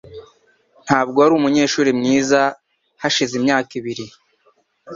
[0.85, 2.41] Ntabwo wari umunyeshuri mwiza
[3.01, 4.05] hashize imyaka ibiri.